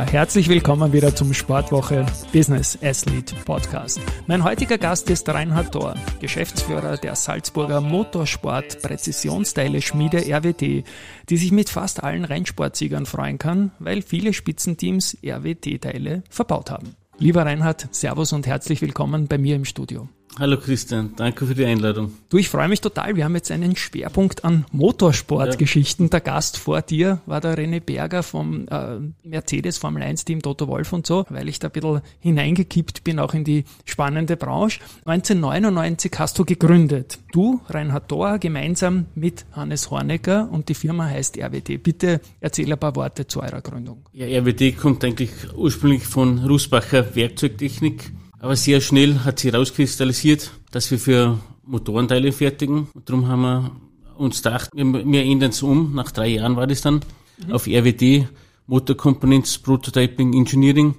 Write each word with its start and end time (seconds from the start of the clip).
Sport. 0.00 0.12
herzlich 0.12 0.48
willkommen 0.48 0.92
wieder 0.92 1.14
zum 1.14 1.34
Sportwoche 1.34 2.06
Business 2.32 2.78
Athlete 2.82 3.34
Podcast. 3.44 4.00
Mein 4.26 4.44
heutiger 4.44 4.78
Gast 4.78 5.10
ist 5.10 5.28
Reinhard 5.28 5.72
Thor, 5.72 5.94
Geschäftsführer 6.20 6.96
der 6.96 7.14
Salzburger 7.14 7.80
Motorsport 7.80 8.80
Präzisionsteile 8.82 9.82
Schmiede 9.82 10.18
RWT, 10.18 10.84
die 11.28 11.36
sich 11.36 11.52
mit 11.52 11.68
fast 11.68 12.02
allen 12.02 12.24
Rennsportsiegern 12.24 13.06
freuen 13.06 13.38
kann, 13.38 13.72
weil 13.78 14.02
viele 14.02 14.32
Spitzenteams 14.32 15.18
RWT-Teile 15.24 16.22
verbaut 16.30 16.70
haben. 16.70 16.96
Lieber 17.18 17.44
Reinhard, 17.44 17.88
Servus 17.90 18.32
und 18.32 18.46
herzlich 18.46 18.80
willkommen 18.80 19.28
bei 19.28 19.38
mir 19.38 19.56
im 19.56 19.64
Studio. 19.64 20.08
Hallo 20.40 20.56
Christian, 20.56 21.12
danke 21.16 21.44
für 21.44 21.54
die 21.54 21.66
Einladung. 21.66 22.14
Du, 22.30 22.38
ich 22.38 22.48
freue 22.48 22.66
mich 22.66 22.80
total. 22.80 23.14
Wir 23.14 23.24
haben 23.24 23.34
jetzt 23.34 23.50
einen 23.50 23.76
Schwerpunkt 23.76 24.42
an 24.42 24.64
Motorsportgeschichten. 24.72 26.06
Ja. 26.06 26.10
Der 26.12 26.20
Gast 26.22 26.56
vor 26.56 26.80
dir 26.80 27.20
war 27.26 27.42
der 27.42 27.58
René 27.58 27.80
Berger 27.80 28.22
vom 28.22 28.66
äh, 28.68 29.00
Mercedes 29.22 29.76
Formel 29.76 30.02
1 30.02 30.24
Team 30.24 30.40
Toto 30.40 30.66
Wolf 30.66 30.94
und 30.94 31.06
so, 31.06 31.26
weil 31.28 31.50
ich 31.50 31.58
da 31.58 31.68
ein 31.68 31.72
bisschen 31.72 32.00
hineingekippt 32.20 33.04
bin, 33.04 33.18
auch 33.18 33.34
in 33.34 33.44
die 33.44 33.64
spannende 33.84 34.38
Branche. 34.38 34.80
1999 35.04 36.10
hast 36.16 36.38
du 36.38 36.46
gegründet. 36.46 37.18
Du, 37.32 37.60
Reinhard 37.68 38.08
Thor, 38.08 38.38
gemeinsam 38.38 39.08
mit 39.14 39.44
Hannes 39.52 39.90
Hornecker 39.90 40.48
und 40.50 40.70
die 40.70 40.74
Firma 40.74 41.04
heißt 41.04 41.36
RWD. 41.36 41.82
Bitte 41.82 42.22
erzähl 42.40 42.72
ein 42.72 42.78
paar 42.78 42.96
Worte 42.96 43.26
zu 43.26 43.42
eurer 43.42 43.60
Gründung. 43.60 44.06
Ja, 44.14 44.24
RWD 44.24 44.78
kommt 44.78 45.04
eigentlich 45.04 45.32
ursprünglich 45.54 46.04
von 46.04 46.38
Rusbacher 46.38 47.14
Werkzeugtechnik 47.14 48.10
aber 48.40 48.56
sehr 48.56 48.80
schnell 48.80 49.20
hat 49.20 49.38
sich 49.38 49.52
herauskristallisiert, 49.52 50.50
dass 50.70 50.90
wir 50.90 50.98
für 50.98 51.38
Motorenteile 51.64 52.32
fertigen. 52.32 52.88
Und 52.94 53.08
darum 53.08 53.28
haben 53.28 53.42
wir 53.42 53.70
uns 54.16 54.42
gedacht, 54.42 54.70
wir, 54.74 54.84
wir 54.92 55.22
ändern 55.22 55.50
es 55.50 55.62
um. 55.62 55.94
Nach 55.94 56.10
drei 56.10 56.28
Jahren 56.28 56.56
war 56.56 56.66
das 56.66 56.80
dann 56.80 57.00
mhm. 57.46 57.52
auf 57.52 57.66
RWD, 57.66 58.26
Motor 58.66 58.96
Components 58.96 59.58
Prototyping 59.58 60.32
Engineering. 60.32 60.94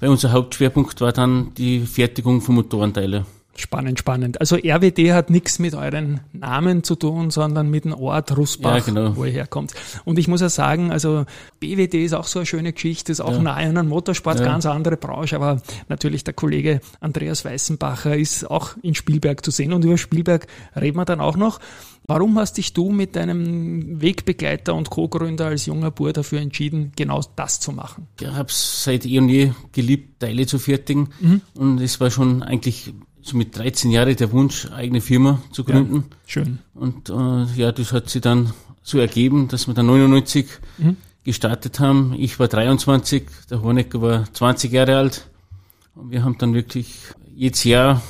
Weil 0.00 0.08
unser 0.08 0.32
Hauptschwerpunkt 0.32 1.00
war 1.00 1.12
dann 1.12 1.52
die 1.54 1.80
Fertigung 1.80 2.40
von 2.40 2.56
Motorenteilen. 2.56 3.26
Spannend, 3.56 3.98
spannend. 3.98 4.40
Also 4.40 4.56
RWD 4.56 5.12
hat 5.12 5.30
nichts 5.30 5.58
mit 5.58 5.74
euren 5.74 6.20
Namen 6.32 6.84
zu 6.84 6.94
tun, 6.94 7.30
sondern 7.30 7.70
mit 7.70 7.84
dem 7.84 7.94
Ort 7.94 8.36
Russbach, 8.36 8.76
ja, 8.76 8.80
genau. 8.80 9.16
wo 9.16 9.24
ihr 9.24 9.32
herkommt. 9.32 9.72
Und 10.04 10.18
ich 10.18 10.28
muss 10.28 10.42
ja 10.42 10.48
sagen, 10.48 10.92
also 10.92 11.24
BWD 11.60 12.04
ist 12.04 12.12
auch 12.12 12.26
so 12.26 12.40
eine 12.40 12.46
schöne 12.46 12.72
Geschichte, 12.72 13.12
ist 13.12 13.20
auch 13.20 13.32
ja. 13.32 13.38
nahe 13.38 13.78
an 13.78 13.88
Motorsport, 13.88 14.40
ja. 14.40 14.44
ganz 14.44 14.66
andere 14.66 14.96
Branche, 14.96 15.36
aber 15.36 15.62
natürlich 15.88 16.22
der 16.24 16.34
Kollege 16.34 16.80
Andreas 17.00 17.44
Weißenbacher 17.44 18.16
ist 18.16 18.50
auch 18.50 18.76
in 18.82 18.94
Spielberg 18.94 19.44
zu 19.44 19.50
sehen 19.50 19.72
und 19.72 19.84
über 19.84 19.96
Spielberg 19.96 20.46
reden 20.74 20.98
wir 20.98 21.04
dann 21.04 21.20
auch 21.20 21.36
noch. 21.36 21.58
Warum 22.08 22.38
hast 22.38 22.56
dich 22.56 22.72
du 22.72 22.90
mit 22.90 23.16
deinem 23.16 24.00
Wegbegleiter 24.00 24.74
und 24.74 24.90
Co-Gründer 24.90 25.46
als 25.46 25.66
junger 25.66 25.90
Bur 25.90 26.12
dafür 26.12 26.40
entschieden, 26.40 26.92
genau 26.94 27.20
das 27.34 27.58
zu 27.58 27.72
machen? 27.72 28.06
Ich 28.20 28.28
habe 28.28 28.48
es 28.48 28.84
seit 28.84 29.04
eh 29.06 29.18
und 29.18 29.28
je 29.28 29.50
geliebt, 29.72 30.20
Teile 30.20 30.46
zu 30.46 30.60
fertigen. 30.60 31.08
Mhm. 31.20 31.40
Und 31.54 31.80
es 31.80 31.98
war 31.98 32.12
schon 32.12 32.44
eigentlich 32.44 32.94
so 33.26 33.36
mit 33.36 33.56
13 33.56 33.90
Jahren 33.90 34.16
der 34.16 34.32
Wunsch, 34.32 34.70
eigene 34.70 35.00
Firma 35.00 35.42
zu 35.52 35.64
gründen. 35.64 36.04
Ja, 36.10 36.16
schön. 36.26 36.58
Und 36.74 37.10
äh, 37.10 37.44
ja, 37.56 37.72
das 37.72 37.92
hat 37.92 38.08
sich 38.08 38.22
dann 38.22 38.52
so 38.82 38.98
ergeben, 38.98 39.48
dass 39.48 39.66
wir 39.66 39.74
dann 39.74 39.86
99 39.86 40.46
mhm. 40.78 40.96
gestartet 41.24 41.80
haben. 41.80 42.14
Ich 42.16 42.38
war 42.38 42.48
23, 42.48 43.24
der 43.50 43.62
Hornecker 43.62 44.00
war 44.00 44.32
20 44.32 44.72
Jahre 44.72 44.96
alt. 44.96 45.28
Und 45.94 46.10
wir 46.10 46.22
haben 46.22 46.38
dann 46.38 46.54
wirklich 46.54 46.94
jedes 47.34 47.64
Jahr 47.64 48.02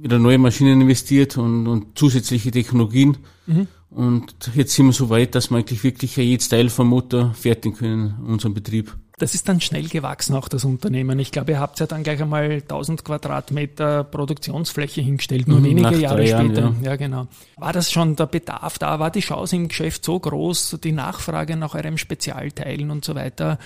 wieder 0.00 0.18
neue 0.18 0.38
Maschinen 0.38 0.80
investiert 0.80 1.36
und, 1.36 1.66
und 1.66 1.98
zusätzliche 1.98 2.50
Technologien. 2.50 3.18
Mhm. 3.46 3.66
Und 3.90 4.50
jetzt 4.54 4.74
sind 4.74 4.86
wir 4.86 4.92
so 4.92 5.10
weit, 5.10 5.34
dass 5.34 5.50
wir 5.50 5.58
eigentlich 5.58 5.82
wirklich 5.82 6.16
jedes 6.16 6.48
Teil 6.48 6.68
vom 6.68 6.88
Motor 6.88 7.34
fertigen 7.34 7.76
können 7.76 8.14
in 8.20 8.32
unserem 8.32 8.54
Betrieb. 8.54 8.96
Das 9.18 9.34
ist 9.34 9.48
dann 9.48 9.60
schnell 9.60 9.88
gewachsen, 9.88 10.34
auch 10.34 10.48
das 10.48 10.64
Unternehmen. 10.64 11.18
Ich 11.18 11.32
glaube, 11.32 11.52
ihr 11.52 11.60
habt 11.60 11.80
ja 11.80 11.86
dann 11.86 12.02
gleich 12.02 12.22
einmal 12.22 12.50
1000 12.50 13.04
Quadratmeter 13.04 14.04
Produktionsfläche 14.04 15.00
hingestellt, 15.00 15.48
nur 15.48 15.60
mhm, 15.60 15.64
wenige 15.64 15.96
Jahre 15.96 16.26
später. 16.26 16.60
Jahren, 16.60 16.82
ja. 16.82 16.90
ja. 16.90 16.96
genau. 16.96 17.26
War 17.56 17.72
das 17.72 17.90
schon 17.90 18.16
der 18.16 18.26
Bedarf 18.26 18.78
da? 18.78 18.98
War 19.00 19.10
die 19.10 19.20
Chance 19.20 19.56
im 19.56 19.68
Geschäft 19.68 20.04
so 20.04 20.18
groß, 20.18 20.78
die 20.82 20.92
Nachfrage 20.92 21.56
nach 21.56 21.74
eurem 21.74 21.98
Spezialteilen 21.98 22.90
und 22.90 23.04
so 23.04 23.14
weiter? 23.14 23.58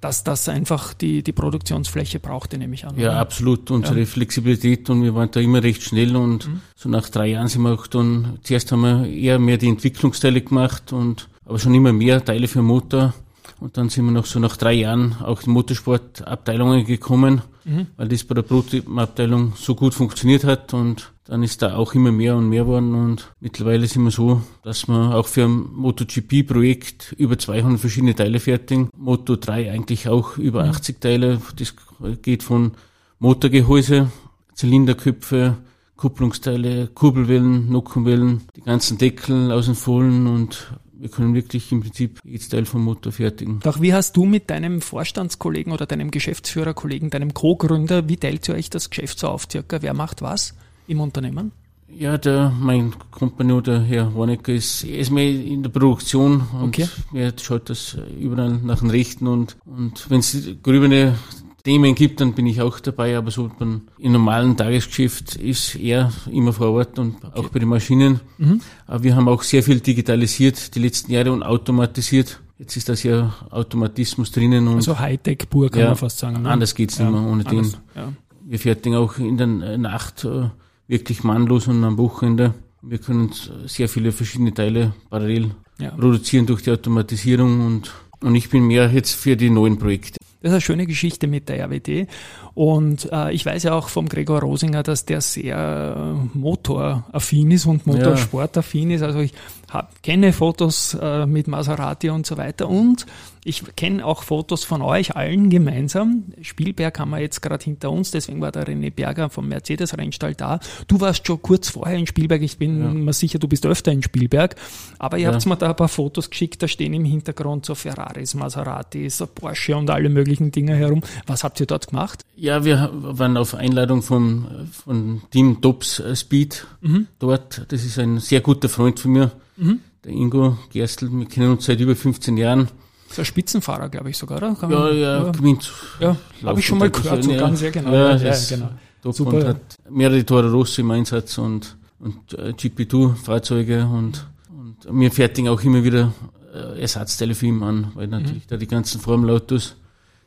dass 0.00 0.22
das 0.24 0.48
einfach 0.48 0.94
die, 0.94 1.22
die 1.22 1.32
Produktionsfläche 1.32 2.20
brauchte, 2.20 2.58
nehme 2.58 2.74
ich 2.74 2.86
an. 2.86 2.98
Ja, 2.98 3.10
oder? 3.10 3.18
absolut. 3.18 3.70
Unsere 3.70 4.00
ja. 4.00 4.06
Flexibilität 4.06 4.88
und 4.90 5.02
wir 5.02 5.14
waren 5.14 5.30
da 5.30 5.40
immer 5.40 5.62
recht 5.62 5.82
schnell 5.82 6.14
und 6.16 6.46
mhm. 6.46 6.60
so 6.76 6.88
nach 6.88 7.08
drei 7.08 7.28
Jahren 7.28 7.48
sind 7.48 7.62
wir 7.62 7.72
auch 7.72 7.86
dann, 7.86 8.38
zuerst 8.42 8.70
haben 8.72 8.82
wir 8.82 9.06
eher 9.08 9.38
mehr 9.38 9.56
die 9.56 9.68
Entwicklungsteile 9.68 10.42
gemacht 10.42 10.92
und 10.92 11.28
aber 11.44 11.58
schon 11.58 11.74
immer 11.74 11.92
mehr 11.92 12.24
Teile 12.24 12.46
für 12.46 12.62
Motor 12.62 13.14
und 13.60 13.76
dann 13.76 13.88
sind 13.88 14.04
wir 14.04 14.12
noch 14.12 14.26
so 14.26 14.38
nach 14.38 14.56
drei 14.56 14.74
Jahren 14.74 15.16
auch 15.22 15.42
in 15.42 15.52
Motorsportabteilungen 15.52 16.84
gekommen, 16.84 17.42
mhm. 17.64 17.86
weil 17.96 18.08
das 18.08 18.24
bei 18.24 18.34
der 18.34 18.42
Prototypenabteilung 18.42 19.54
so 19.56 19.74
gut 19.74 19.94
funktioniert 19.94 20.44
hat 20.44 20.74
und 20.74 21.12
dann 21.24 21.42
ist 21.42 21.62
da 21.62 21.74
auch 21.74 21.94
immer 21.94 22.12
mehr 22.12 22.36
und 22.36 22.48
mehr 22.48 22.66
worden 22.66 22.94
und 22.94 23.32
mittlerweile 23.40 23.86
sind 23.86 24.04
wir 24.04 24.10
so, 24.10 24.42
dass 24.62 24.86
wir 24.86 25.14
auch 25.14 25.26
für 25.26 25.44
ein 25.44 25.68
MotoGP-Projekt 25.72 27.14
über 27.18 27.38
200 27.38 27.80
verschiedene 27.80 28.14
Teile 28.14 28.38
fertigen. 28.38 28.90
Moto 28.96 29.36
3 29.36 29.72
eigentlich 29.72 30.08
auch 30.08 30.38
über 30.38 30.64
mhm. 30.64 30.70
80 30.70 31.00
Teile. 31.00 31.40
Das 31.56 31.74
geht 32.22 32.42
von 32.42 32.72
Motorgehäuse, 33.18 34.10
Zylinderköpfe, 34.54 35.56
Kupplungsteile, 35.96 36.88
Kurbelwellen, 36.88 37.70
Nockenwellen, 37.72 38.42
die 38.54 38.62
ganzen 38.62 38.98
Deckel, 38.98 39.50
aus 39.50 39.66
den 39.66 39.74
Fohlen 39.74 40.26
und 40.26 40.70
wir 40.98 41.08
können 41.08 41.34
wirklich 41.34 41.70
im 41.72 41.80
Prinzip 41.80 42.20
jedes 42.24 42.48
Teil 42.48 42.64
vom 42.64 42.84
Motor 42.84 43.12
fertigen. 43.12 43.60
Doch 43.60 43.80
wie 43.80 43.92
hast 43.92 44.16
du 44.16 44.24
mit 44.24 44.50
deinem 44.50 44.80
Vorstandskollegen 44.80 45.72
oder 45.72 45.86
deinem 45.86 46.10
Geschäftsführerkollegen, 46.10 47.10
deinem 47.10 47.34
Co-Gründer, 47.34 48.08
wie 48.08 48.16
teilt 48.16 48.48
ihr 48.48 48.54
euch 48.54 48.70
das 48.70 48.90
Geschäft 48.90 49.18
so 49.18 49.28
auf 49.28 49.46
circa? 49.50 49.82
Wer 49.82 49.94
macht 49.94 50.22
was 50.22 50.54
im 50.86 51.00
Unternehmen? 51.00 51.52
Ja, 51.88 52.18
der, 52.18 52.52
mein 52.58 52.94
Kompagnon, 53.12 53.62
der 53.62 53.80
Herr 53.80 54.14
Warnecker, 54.14 54.52
ist, 54.52 54.82
ist 54.82 55.10
mehr 55.10 55.30
in 55.30 55.62
der 55.62 55.70
Produktion 55.70 56.42
und 56.52 56.68
okay. 56.68 56.88
er 57.14 57.32
schaut 57.40 57.70
das 57.70 57.96
überall 58.20 58.58
nach 58.58 58.80
den 58.80 58.90
Rechten 58.90 59.28
und, 59.28 59.56
und 59.64 60.10
wenn 60.10 60.18
es 60.18 60.36
grübene 60.62 61.16
Themen 61.66 61.96
gibt, 61.96 62.20
dann 62.20 62.32
bin 62.32 62.46
ich 62.46 62.60
auch 62.62 62.78
dabei, 62.78 63.18
aber 63.18 63.32
so 63.32 63.50
beim, 63.58 63.88
im 63.98 64.12
normalen 64.12 64.56
Tagesgeschäft 64.56 65.34
ist 65.34 65.74
er 65.74 66.12
immer 66.30 66.52
vor 66.52 66.70
Ort 66.70 66.96
und 67.00 67.16
okay. 67.16 67.40
auch 67.40 67.48
bei 67.48 67.58
den 67.58 67.68
Maschinen. 67.68 68.20
Mhm. 68.38 68.60
Aber 68.86 69.02
wir 69.02 69.16
haben 69.16 69.26
auch 69.26 69.42
sehr 69.42 69.64
viel 69.64 69.80
digitalisiert 69.80 70.76
die 70.76 70.78
letzten 70.78 71.10
Jahre 71.10 71.32
und 71.32 71.42
automatisiert. 71.42 72.40
Jetzt 72.56 72.76
ist 72.76 72.88
das 72.88 73.02
ja 73.02 73.34
Automatismus 73.50 74.30
drinnen. 74.30 74.68
Und 74.68 74.76
also 74.76 74.96
Hightech 75.00 75.50
pur 75.50 75.68
kann 75.68 75.80
ja, 75.80 75.86
man 75.88 75.96
fast 75.96 76.18
sagen. 76.18 76.42
Ne? 76.42 76.48
Anders 76.48 76.72
geht's 76.72 76.98
ja, 76.98 77.10
nicht 77.10 77.20
mehr 77.20 77.28
ohne 77.28 77.42
den. 77.42 77.64
Ja. 77.96 78.12
Wir 78.44 78.60
fertigen 78.60 78.96
auch 78.96 79.18
in 79.18 79.36
der 79.36 79.48
Nacht 79.76 80.24
äh, 80.24 80.50
wirklich 80.86 81.24
mannlos 81.24 81.66
und 81.66 81.82
am 81.82 81.98
Wochenende. 81.98 82.54
Wir 82.80 82.98
können 82.98 83.32
sehr 83.66 83.88
viele 83.88 84.12
verschiedene 84.12 84.54
Teile 84.54 84.94
parallel 85.10 85.50
ja. 85.80 85.90
produzieren 85.90 86.46
durch 86.46 86.62
die 86.62 86.70
Automatisierung 86.70 87.66
und, 87.66 87.92
und 88.20 88.36
ich 88.36 88.50
bin 88.50 88.68
mehr 88.68 88.88
jetzt 88.92 89.16
für 89.16 89.36
die 89.36 89.50
neuen 89.50 89.78
Projekte. 89.78 90.20
Das 90.46 90.52
ist 90.52 90.54
eine 90.54 90.60
schöne 90.60 90.86
Geschichte 90.86 91.26
mit 91.26 91.48
der 91.48 91.64
RWD. 91.64 92.06
Und 92.54 93.10
äh, 93.10 93.32
ich 93.32 93.44
weiß 93.44 93.64
ja 93.64 93.74
auch 93.74 93.88
vom 93.88 94.08
Gregor 94.08 94.42
Rosinger, 94.42 94.84
dass 94.84 95.04
der 95.04 95.20
sehr 95.20 96.14
äh, 96.14 96.38
motoraffin 96.38 97.50
ist 97.50 97.66
und 97.66 97.84
motorsportaffin 97.84 98.92
ist. 98.92 99.02
Also 99.02 99.18
ich 99.18 99.32
hab, 99.70 100.02
kenne 100.02 100.32
Fotos 100.32 100.96
äh, 101.00 101.26
mit 101.26 101.48
Maserati 101.48 102.10
und 102.10 102.26
so 102.26 102.36
weiter. 102.36 102.68
Und 102.68 103.06
ich 103.48 103.62
kenne 103.76 104.04
auch 104.04 104.24
Fotos 104.24 104.64
von 104.64 104.82
euch 104.82 105.14
allen 105.14 105.50
gemeinsam. 105.50 106.24
Spielberg 106.42 106.98
haben 106.98 107.10
wir 107.10 107.20
jetzt 107.20 107.42
gerade 107.42 107.62
hinter 107.62 107.92
uns, 107.92 108.10
deswegen 108.10 108.40
war 108.40 108.50
der 108.50 108.66
René 108.66 108.92
Berger 108.92 109.30
vom 109.30 109.46
Mercedes-Rennstall 109.46 110.34
da. 110.34 110.58
Du 110.88 111.00
warst 111.00 111.24
schon 111.26 111.40
kurz 111.40 111.68
vorher 111.68 111.96
in 111.96 112.08
Spielberg, 112.08 112.42
ich 112.42 112.58
bin 112.58 112.80
ja. 112.80 112.88
mir 112.88 113.12
sicher, 113.12 113.38
du 113.38 113.46
bist 113.46 113.64
öfter 113.64 113.92
in 113.92 114.02
Spielberg. 114.02 114.56
Aber 114.98 115.18
ihr 115.18 115.28
ja. 115.28 115.32
habt 115.32 115.46
mir 115.46 115.56
da 115.56 115.68
ein 115.68 115.76
paar 115.76 115.88
Fotos 115.88 116.28
geschickt, 116.28 116.60
da 116.60 116.66
stehen 116.66 116.92
im 116.92 117.04
Hintergrund 117.04 117.66
so 117.66 117.76
Ferraris, 117.76 118.34
Maseratis, 118.34 119.22
Porsche 119.32 119.76
und 119.76 119.90
alle 119.90 120.08
möglichen 120.08 120.50
Dinge 120.50 120.74
herum. 120.74 121.02
Was 121.26 121.44
habt 121.44 121.60
ihr 121.60 121.66
dort 121.66 121.86
gemacht? 121.86 122.24
Ja, 122.34 122.64
wir 122.64 122.90
waren 122.92 123.36
auf 123.36 123.54
Einladung 123.54 124.02
vom, 124.02 124.48
von 124.72 125.22
Team 125.30 125.60
Tops 125.60 126.02
Speed 126.14 126.66
mhm. 126.80 127.06
dort. 127.20 127.64
Das 127.68 127.84
ist 127.84 127.96
ein 128.00 128.18
sehr 128.18 128.40
guter 128.40 128.68
Freund 128.68 128.98
von 128.98 129.12
mir, 129.12 129.30
mhm. 129.56 129.80
der 130.04 130.12
Ingo 130.12 130.58
Gerstl. 130.72 131.08
Wir 131.10 131.26
kennen 131.26 131.52
uns 131.52 131.64
seit 131.64 131.80
über 131.80 131.96
15 131.96 132.36
Jahren. 132.36 132.68
So 133.08 133.22
ein 133.22 133.24
Spitzenfahrer, 133.24 133.88
glaube 133.88 134.10
ich 134.10 134.18
sogar, 134.18 134.38
oder? 134.38 134.54
Kann 134.54 134.70
ja, 134.70 134.90
ja, 134.90 135.30
gewinnt. 135.30 135.72
Ja, 136.00 136.16
habe 136.42 136.58
ich 136.58 136.66
schon 136.66 136.78
mal 136.78 136.90
gehört, 136.90 137.22
so 137.22 137.30
ganz 137.36 137.60
sehr 137.60 137.70
genau. 137.70 137.92
Ja, 137.92 138.16
ja, 138.16 138.34
genau. 138.48 138.70
Super. 139.12 139.48
hat 139.48 139.78
mehrere 139.88 140.24
Toro 140.26 140.48
Rosso 140.48 140.82
im 140.82 140.90
Einsatz 140.90 141.38
und, 141.38 141.76
und 142.00 142.32
äh, 142.34 142.50
GP2-Fahrzeuge 142.50 143.86
und, 143.86 144.26
und 144.48 145.00
wir 145.00 145.12
fertigen 145.12 145.48
auch 145.48 145.62
immer 145.62 145.84
wieder 145.84 146.12
äh, 146.52 146.80
Ersatzteile 146.80 147.36
für 147.36 147.46
ihn 147.46 147.62
an, 147.62 147.92
weil 147.94 148.08
natürlich 148.08 148.44
mhm. 148.44 148.48
da 148.48 148.56
die 148.56 148.66
ganzen 148.66 149.00
Formel-Autos, 149.00 149.76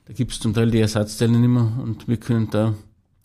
da 0.05 0.13
gibt 0.13 0.31
es 0.31 0.39
zum 0.39 0.53
Teil 0.53 0.71
die 0.71 0.79
Ersatzteile 0.79 1.37
nicht 1.37 1.49
mehr 1.49 1.73
und 1.83 2.07
wir 2.07 2.17
können 2.17 2.49
da 2.49 2.73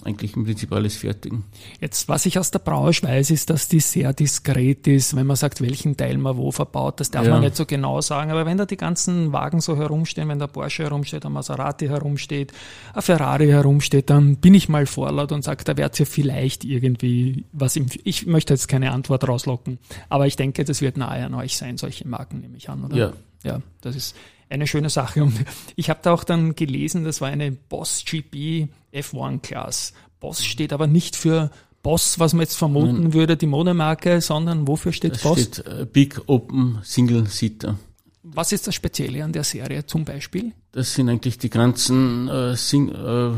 eigentlich 0.04 0.36
im 0.36 0.44
Prinzip 0.44 0.72
alles 0.72 0.96
fertigen. 0.96 1.44
Jetzt, 1.80 2.08
was 2.08 2.26
ich 2.26 2.38
aus 2.38 2.50
der 2.50 2.58
Branche 2.58 3.02
weiß, 3.02 3.30
ist, 3.30 3.50
dass 3.50 3.68
die 3.68 3.80
sehr 3.80 4.12
diskret 4.12 4.86
ist, 4.86 5.16
wenn 5.16 5.26
man 5.26 5.36
sagt, 5.36 5.60
welchen 5.60 5.96
Teil 5.96 6.18
man 6.18 6.36
wo 6.36 6.50
verbaut. 6.50 7.00
Das 7.00 7.10
darf 7.10 7.26
ja. 7.26 7.32
man 7.32 7.40
nicht 7.40 7.56
so 7.56 7.66
genau 7.66 8.00
sagen. 8.00 8.30
Aber 8.30 8.46
wenn 8.46 8.58
da 8.58 8.66
die 8.66 8.76
ganzen 8.76 9.32
Wagen 9.32 9.60
so 9.60 9.76
herumstehen, 9.76 10.28
wenn 10.28 10.38
der 10.38 10.46
Porsche 10.46 10.84
herumsteht, 10.84 11.24
ein 11.24 11.32
Maserati 11.32 11.86
herumsteht, 11.86 12.52
ein 12.92 13.02
Ferrari 13.02 13.48
herumsteht, 13.48 14.10
dann 14.10 14.36
bin 14.36 14.54
ich 14.54 14.68
mal 14.68 14.86
vorlaut 14.86 15.32
und 15.32 15.42
sage, 15.42 15.64
da 15.64 15.76
wird 15.76 15.98
ja 15.98 16.04
vielleicht 16.04 16.64
irgendwie 16.64 17.44
was 17.52 17.76
im, 17.76 17.86
ich 18.04 18.26
möchte 18.26 18.52
jetzt 18.52 18.68
keine 18.68 18.92
Antwort 18.92 19.26
rauslocken. 19.26 19.78
Aber 20.08 20.26
ich 20.26 20.36
denke, 20.36 20.64
das 20.64 20.80
wird 20.80 20.96
nahe 20.96 21.24
an 21.24 21.34
euch 21.34 21.56
sein, 21.56 21.76
solche 21.76 22.06
Marken 22.06 22.40
nehme 22.40 22.56
ich 22.56 22.68
an, 22.68 22.84
oder? 22.84 22.96
Ja. 22.96 23.12
Ja, 23.44 23.60
das 23.82 23.94
ist 23.94 24.16
eine 24.48 24.66
schöne 24.66 24.90
Sache. 24.90 25.22
Und 25.22 25.44
ich 25.76 25.90
habe 25.90 26.00
da 26.02 26.12
auch 26.12 26.24
dann 26.24 26.54
gelesen, 26.54 27.04
das 27.04 27.20
war 27.20 27.28
eine 27.28 27.52
Boss 27.52 28.04
GP 28.04 28.68
F1 28.92 29.40
Class. 29.40 29.92
Boss 30.20 30.44
steht 30.44 30.72
aber 30.72 30.86
nicht 30.86 31.16
für 31.16 31.50
Boss, 31.82 32.18
was 32.18 32.32
man 32.32 32.40
jetzt 32.40 32.56
vermuten 32.56 33.02
Nein. 33.02 33.12
würde, 33.12 33.36
die 33.36 33.46
Modemarke, 33.46 34.20
sondern 34.20 34.66
wofür 34.66 34.92
steht 34.92 35.12
das 35.12 35.22
Boss? 35.22 35.40
Steht 35.40 35.66
äh, 35.66 35.84
Big 35.84 36.20
Open 36.26 36.78
Single 36.82 37.26
Seater. 37.26 37.78
Was 38.22 38.52
ist 38.52 38.66
das 38.66 38.74
Spezielle 38.74 39.22
an 39.22 39.32
der 39.32 39.44
Serie 39.44 39.84
zum 39.84 40.04
Beispiel? 40.04 40.52
Das 40.72 40.94
sind 40.94 41.10
eigentlich 41.10 41.36
die 41.36 41.50
ganzen 41.50 42.26
äh, 42.28 42.56
Sing 42.56 42.88
äh, 42.88 43.32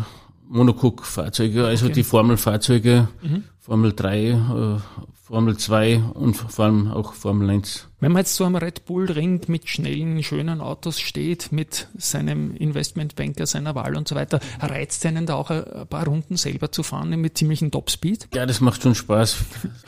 Monocoque-Fahrzeuge, 0.48 1.66
also 1.66 1.86
okay. 1.86 1.94
die 1.94 2.02
Formelfahrzeuge, 2.04 3.08
mhm. 3.20 3.44
Formel 3.66 3.92
3, 3.92 4.28
äh, 4.28 4.36
Formel 5.24 5.56
2 5.56 6.00
und 6.14 6.34
vor 6.36 6.66
allem 6.66 6.92
auch 6.92 7.14
Formel 7.14 7.50
1. 7.50 7.88
Wenn 7.98 8.12
man 8.12 8.20
jetzt 8.20 8.36
so 8.36 8.44
am 8.44 8.54
Red 8.54 8.84
Bull 8.84 9.10
Ring 9.10 9.40
mit 9.48 9.68
schnellen, 9.68 10.22
schönen 10.22 10.60
Autos 10.60 11.00
steht, 11.00 11.50
mit 11.50 11.88
seinem 11.96 12.54
Investmentbanker 12.54 13.44
seiner 13.44 13.74
Wahl 13.74 13.96
und 13.96 14.06
so 14.06 14.14
weiter, 14.14 14.38
reizt 14.60 15.04
einen 15.04 15.26
da 15.26 15.34
auch 15.34 15.50
ein 15.50 15.88
paar 15.88 16.04
Runden 16.04 16.36
selber 16.36 16.70
zu 16.70 16.84
fahren 16.84 17.10
mit 17.20 17.36
ziemlichen 17.36 17.72
Topspeed? 17.72 18.28
Ja, 18.34 18.46
das 18.46 18.60
macht 18.60 18.82
schon 18.84 18.94
Spaß. 18.94 19.38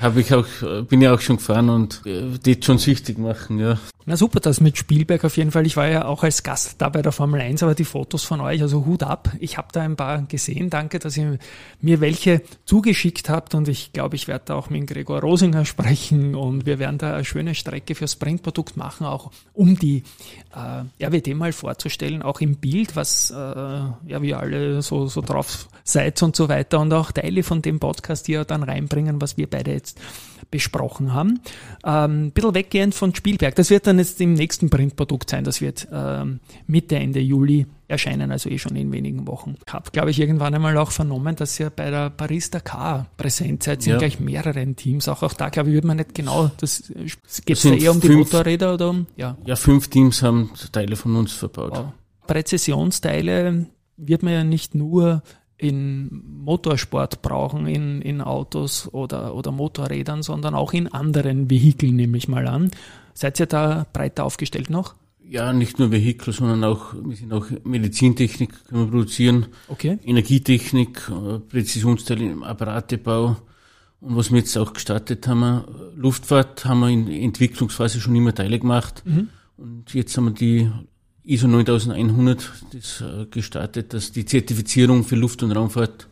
Habe 0.01 0.23
ich 0.23 0.35
auch, 0.35 0.47
bin 0.89 1.01
ja 1.01 1.15
auch 1.15 1.21
schon 1.21 1.37
gefahren 1.37 1.71
und 1.71 2.05
äh, 2.05 2.37
die 2.45 2.61
schon 2.61 2.79
süchtig 2.79 3.19
machen, 3.19 3.61
ja. 3.61 3.79
Na 4.07 4.17
super, 4.17 4.41
das 4.41 4.63
mit 4.63 4.79
Spielberg 4.79 5.23
auf 5.27 5.37
jeden 5.37 5.51
Fall. 5.51 5.67
Ich 5.67 5.77
war 5.77 5.87
ja 5.87 6.07
auch 6.07 6.25
als 6.25 6.43
Gast 6.43 6.77
da 6.79 6.89
bei 6.89 7.03
der 7.03 7.13
Formel 7.13 7.43
1, 7.43 7.63
aber 7.63 7.75
die 7.75 7.85
Fotos 7.85 8.25
von 8.25 8.41
euch, 8.41 8.63
also 8.63 8.87
Hut 8.87 9.03
ab. 9.03 9.31
Ich 9.39 9.59
habe 9.59 9.69
da 9.71 9.83
ein 9.83 9.97
paar 9.97 10.23
gesehen. 10.23 10.71
Danke, 10.71 10.99
dass 10.99 11.15
ihr 11.19 11.39
mir 11.83 12.01
welche 12.01 12.41
zugeschickt 12.65 13.29
habt 13.29 13.55
und 13.55 13.68
ich 13.69 13.93
glaube, 13.93 14.17
ich 14.17 14.29
werde 14.29 14.47
da 14.47 14.55
auch 14.55 14.71
mit 14.71 14.87
Gregor 14.87 15.21
Rosinger 15.21 15.65
sprechen 15.65 16.35
und 16.35 16.67
wir 16.67 16.79
werden 16.79 16.99
da 16.99 17.15
eine 17.15 17.25
schöne 17.25 17.55
Strecke 17.55 17.95
fürs 17.95 18.13
Sprintprodukt 18.13 18.77
machen, 18.77 19.07
auch 19.07 19.31
um 19.53 19.79
die 19.79 20.03
äh, 20.55 21.05
RWD 21.05 21.35
mal 21.35 21.53
vorzustellen, 21.53 22.23
auch 22.23 22.41
im 22.41 22.57
Bild, 22.57 22.97
was 22.97 23.31
äh, 23.31 23.35
ja 23.35 24.23
wie 24.23 24.35
alle 24.35 24.83
so, 24.83 25.07
so 25.07 25.21
drauf 25.21 25.69
seid 25.85 26.23
und 26.23 26.37
so 26.37 26.49
weiter 26.49 26.81
und 26.81 26.93
auch 26.93 27.13
Teile 27.13 27.43
von 27.43 27.63
dem 27.63 27.81
Podcast 27.81 28.27
hier 28.27 28.45
dann 28.45 28.63
reinbringen, 28.63 29.21
was 29.21 29.37
wir 29.37 29.49
beide 29.49 29.73
jetzt 29.73 30.01
besprochen 30.51 31.13
haben. 31.13 31.41
Ähm, 31.85 32.31
bisschen 32.33 32.55
weggehend 32.55 32.95
von 32.95 33.15
Spielberg. 33.15 33.55
Das 33.55 33.71
wird 33.71 33.87
dann 33.87 33.99
jetzt 33.99 34.21
im 34.21 34.35
nächsten 34.35 34.71
Printprodukt 34.71 35.31
sein. 35.31 35.45
Das 35.45 35.61
wird 35.61 35.89
ähm, 35.93 36.41
Mitte, 36.67 36.97
Ende 36.97 37.21
Juli 37.21 37.67
erscheinen, 37.87 38.31
also 38.31 38.51
eh 38.51 38.59
schon 38.59 38.77
in 38.77 38.93
wenigen 38.93 39.27
Wochen. 39.27 39.57
Ich 39.67 39.73
habe, 39.73 39.91
glaube 39.91 40.11
ich, 40.11 40.21
irgendwann 40.21 40.55
einmal 40.55 40.77
auch 40.77 40.91
vernommen, 40.91 41.37
dass 41.37 41.59
ihr 41.59 41.71
bei 41.71 41.91
der 41.91 42.11
Paris 42.11 42.51
Dakar 42.51 43.07
präsent 43.17 43.58
seid, 43.63 43.83
sind 43.83 43.93
ja. 43.93 43.99
gleich 43.99 44.21
mehreren 44.21 44.77
Teams. 44.77 45.09
Auch, 45.09 45.23
auch 45.23 45.33
da, 45.35 45.49
glaube 45.49 45.71
ich, 45.71 45.75
würde 45.75 45.87
man 45.87 45.97
nicht 45.97 46.15
genau, 46.15 46.51
das 46.59 46.93
geht 47.45 47.57
es 47.57 47.63
da 47.63 47.71
eher 47.71 47.93
um 47.93 48.01
die 48.01 48.09
fünf, 48.09 48.33
Motorräder 48.33 48.75
oder 48.75 48.91
um, 48.91 49.07
ja. 49.17 49.37
Ja, 49.47 49.57
fünf 49.57 49.89
Teams 49.89 50.23
haben 50.23 50.51
Teile 50.73 50.97
von 50.97 51.17
uns 51.17 51.33
verbaut. 51.33 51.73
Wow. 51.73 51.93
Präzisionsteile 52.27 53.67
wird 53.97 54.23
man 54.23 54.33
ja 54.33 54.45
nicht 54.45 54.75
nur 54.75 55.23
in 55.57 56.23
Motorsport 56.45 57.21
brauchen, 57.21 57.67
in, 57.67 58.01
in 58.01 58.21
Autos 58.21 58.89
oder, 58.93 59.35
oder 59.35 59.51
Motorrädern, 59.51 60.23
sondern 60.23 60.55
auch 60.55 60.73
in 60.73 60.87
anderen 60.87 61.51
Vehikeln, 61.51 61.97
nehme 61.97 62.17
ich 62.17 62.29
mal 62.29 62.47
an. 62.47 62.71
Seid 63.13 63.41
ihr 63.41 63.47
da 63.47 63.85
breiter 63.93 64.25
aufgestellt 64.25 64.71
noch? 64.71 64.95
Ja, 65.29 65.53
nicht 65.53 65.79
nur 65.79 65.91
Vehikel, 65.91 66.33
sondern 66.33 66.65
auch, 66.65 66.95
wir 66.95 67.17
sind 67.17 67.33
auch 67.33 67.47
Medizintechnik 67.65 68.67
können 68.67 68.85
wir 68.85 68.91
produzieren, 68.91 69.47
okay. 69.69 69.99
Energietechnik, 70.05 71.11
äh, 71.11 71.39
Präzisionsteile 71.41 72.25
im 72.25 72.43
Apparatebau. 72.45 73.37
Und 74.01 74.17
was 74.17 74.31
wir 74.31 74.39
jetzt 74.39 74.57
auch 74.57 74.73
gestartet 74.73 75.27
haben, 75.27 75.65
Luftfahrt 75.97 76.65
haben 76.65 76.81
wir 76.81 76.89
in 76.89 77.09
Entwicklungsphase 77.09 78.01
schon 78.01 78.15
immer 78.15 78.35
Teile 78.35 78.59
gemacht. 78.59 79.03
Mhm. 79.05 79.29
Und 79.57 79.93
jetzt 79.93 80.17
haben 80.17 80.27
wir 80.27 80.33
die 80.33 80.71
ISO 81.25 81.49
9100 81.49 82.51
das 82.73 83.01
äh, 83.03 83.27
gestartet, 83.27 83.93
dass 83.93 84.13
die 84.13 84.25
Zertifizierung 84.25 85.05
für 85.05 85.17
Luft- 85.17 85.43
und 85.43 85.53
Raumfahrt, 85.53 86.09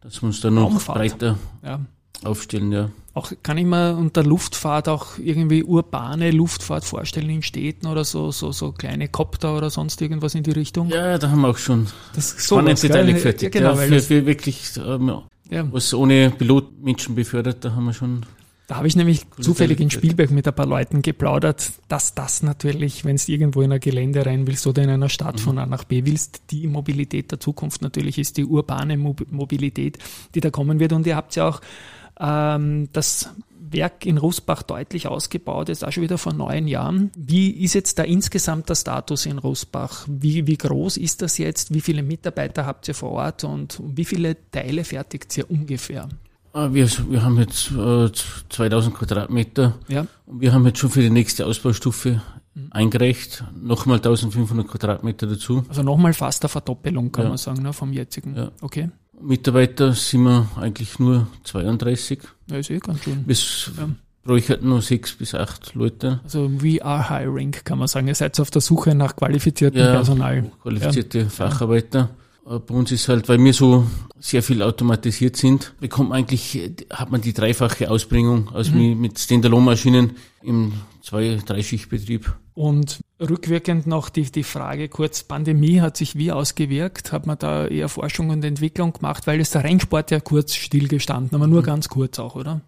dass 0.00 0.22
wir 0.22 0.28
uns 0.28 0.40
da 0.40 0.50
noch 0.50 0.70
Raumfahrt. 0.70 0.98
breiter 0.98 1.38
ja. 1.62 1.80
aufstellen, 2.22 2.72
ja. 2.72 2.90
Auch 3.12 3.30
kann 3.42 3.58
ich 3.58 3.66
mir 3.66 3.96
unter 3.96 4.24
Luftfahrt 4.24 4.88
auch 4.88 5.18
irgendwie 5.18 5.62
urbane 5.62 6.30
Luftfahrt 6.30 6.84
vorstellen 6.84 7.30
in 7.30 7.42
Städten 7.42 7.86
oder 7.86 8.04
so, 8.04 8.32
so, 8.32 8.52
so 8.52 8.72
kleine 8.72 9.08
Kopter 9.08 9.56
oder 9.56 9.70
sonst 9.70 10.00
irgendwas 10.00 10.34
in 10.34 10.42
die 10.44 10.50
Richtung? 10.50 10.88
Ja, 10.88 11.18
da 11.18 11.30
haben 11.30 11.42
wir 11.42 11.48
auch 11.48 11.58
schon 11.58 11.86
das 12.14 12.34
spannende 12.38 12.88
Teile 12.88 13.12
gefertigt. 13.12 13.54
Ja, 13.54 13.60
genau, 13.60 13.80
ja, 13.80 13.86
für, 13.86 14.00
für 14.00 14.26
wirklich, 14.26 14.72
ähm, 14.78 15.22
ja. 15.50 15.66
was 15.72 15.92
ohne 15.94 16.30
Pilotmenschen 16.30 17.14
befördert, 17.14 17.64
da 17.64 17.74
haben 17.74 17.84
wir 17.84 17.92
schon 17.92 18.24
da 18.66 18.76
habe 18.76 18.86
ich 18.86 18.96
nämlich 18.96 19.26
zufällig 19.40 19.78
in 19.78 19.90
Spielberg 19.90 20.30
mit 20.30 20.48
ein 20.48 20.54
paar 20.54 20.64
Leuten 20.64 21.02
geplaudert, 21.02 21.72
dass 21.88 22.14
das 22.14 22.42
natürlich, 22.42 23.04
wenn 23.04 23.16
du 23.16 23.22
irgendwo 23.30 23.60
in 23.60 23.72
ein 23.72 23.80
Gelände 23.80 24.24
rein 24.24 24.46
willst 24.46 24.66
oder 24.66 24.82
in 24.82 24.88
einer 24.88 25.10
Stadt 25.10 25.34
mhm. 25.34 25.40
von 25.40 25.58
A 25.58 25.66
nach 25.66 25.84
B 25.84 26.06
willst, 26.06 26.44
die 26.50 26.66
Mobilität 26.66 27.30
der 27.30 27.40
Zukunft 27.40 27.82
natürlich 27.82 28.18
ist, 28.18 28.38
die 28.38 28.44
urbane 28.46 28.96
Mobilität, 28.96 29.98
die 30.34 30.40
da 30.40 30.48
kommen 30.48 30.80
wird. 30.80 30.94
Und 30.94 31.06
ihr 31.06 31.14
habt 31.14 31.36
ja 31.36 31.46
auch 31.46 31.60
ähm, 32.18 32.88
das 32.92 33.34
Werk 33.74 34.06
in 34.06 34.16
Rusbach 34.16 34.62
deutlich 34.62 35.06
ausgebaut, 35.08 35.68
jetzt 35.68 35.84
auch 35.84 35.92
schon 35.92 36.02
wieder 36.02 36.18
vor 36.18 36.32
neun 36.32 36.66
Jahren. 36.66 37.10
Wie 37.16 37.50
ist 37.50 37.74
jetzt 37.74 37.98
da 37.98 38.04
insgesamt 38.04 38.68
der 38.68 38.76
Status 38.76 39.26
in 39.26 39.38
Rusbach? 39.38 40.06
Wie, 40.08 40.46
wie 40.46 40.56
groß 40.56 40.96
ist 40.96 41.20
das 41.20 41.38
jetzt? 41.38 41.74
Wie 41.74 41.80
viele 41.80 42.02
Mitarbeiter 42.02 42.64
habt 42.64 42.88
ihr 42.88 42.94
vor 42.94 43.10
Ort 43.10 43.44
und 43.44 43.80
wie 43.84 44.04
viele 44.04 44.36
Teile 44.50 44.84
fertigt 44.84 45.36
ihr 45.36 45.50
ungefähr? 45.50 46.08
Ah, 46.54 46.72
wir, 46.72 46.88
wir 47.08 47.22
haben 47.24 47.38
jetzt 47.38 47.72
äh, 47.72 48.10
2000 48.48 48.94
Quadratmeter. 48.94 49.74
Ja. 49.88 50.06
Und 50.24 50.40
wir 50.40 50.52
haben 50.52 50.64
jetzt 50.66 50.78
schon 50.78 50.90
für 50.90 51.02
die 51.02 51.10
nächste 51.10 51.46
Ausbaustufe 51.46 52.22
mhm. 52.54 52.68
eingereicht. 52.70 53.42
Nochmal 53.60 53.96
1500 53.96 54.68
Quadratmeter 54.68 55.26
dazu. 55.26 55.64
Also 55.68 55.82
nochmal 55.82 56.12
fast 56.14 56.44
eine 56.44 56.48
Verdoppelung, 56.48 57.10
kann 57.10 57.24
ja. 57.24 57.28
man 57.30 57.38
sagen, 57.38 57.62
ne, 57.62 57.72
vom 57.72 57.92
jetzigen. 57.92 58.36
Ja. 58.36 58.52
Okay. 58.60 58.90
Mitarbeiter 59.24 59.92
sind 59.94 60.22
wir 60.22 60.48
eigentlich 60.56 60.98
nur 60.98 61.26
32. 61.44 62.20
Ja, 62.50 62.58
ist 62.58 62.70
eh 62.70 62.78
ganz 62.78 63.02
schön. 63.02 63.24
Bis 63.24 63.70
ja. 63.76 63.88
bräuchten 64.22 64.68
nur 64.68 64.82
sechs 64.82 65.14
bis 65.14 65.34
acht 65.34 65.74
Leute. 65.74 66.20
Also 66.24 66.50
we 66.62 66.84
are 66.84 67.08
hiring, 67.08 67.52
kann 67.52 67.78
man 67.78 67.88
sagen. 67.88 68.06
Ihr 68.08 68.14
seid 68.14 68.38
auf 68.40 68.50
der 68.50 68.60
Suche 68.60 68.94
nach 68.94 69.16
qualifiziertem 69.16 69.80
ja, 69.80 69.92
Personal. 69.92 70.50
Qualifizierte 70.62 71.20
ja. 71.20 71.28
Facharbeiter. 71.28 72.10
Bei 72.44 72.74
uns 72.74 72.92
ist 72.92 73.08
halt, 73.08 73.26
weil 73.30 73.42
wir 73.42 73.54
so 73.54 73.86
sehr 74.20 74.42
viel 74.42 74.62
automatisiert 74.62 75.36
sind, 75.36 75.72
bekommt 75.80 76.10
man 76.10 76.18
eigentlich, 76.18 76.72
hat 76.90 77.10
man 77.10 77.22
die 77.22 77.32
dreifache 77.32 77.90
Ausbringung 77.90 78.48
aus 78.48 78.70
mhm. 78.70 79.00
mit 79.00 79.18
Standalone-Maschinen 79.18 80.12
im 80.42 80.72
Zwei-, 81.02 81.38
Dreischichtbetrieb. 81.44 82.34
Und 82.54 83.00
rückwirkend 83.20 83.86
noch 83.86 84.08
die, 84.08 84.30
die 84.30 84.44
Frage 84.44 84.88
kurz, 84.88 85.24
Pandemie 85.24 85.80
hat 85.80 85.96
sich 85.96 86.16
wie 86.16 86.30
ausgewirkt? 86.30 87.12
Hat 87.12 87.26
man 87.26 87.36
da 87.38 87.66
eher 87.66 87.88
Forschung 87.88 88.30
und 88.30 88.44
Entwicklung 88.44 88.92
gemacht? 88.92 89.26
Weil 89.26 89.40
ist 89.40 89.54
der 89.54 89.64
Rennsport 89.64 90.12
ja 90.12 90.20
kurz 90.20 90.54
stillgestanden, 90.54 91.34
aber 91.34 91.48
nur 91.48 91.62
mhm. 91.62 91.66
ganz 91.66 91.88
kurz 91.88 92.18
auch, 92.18 92.36
oder? 92.36 92.60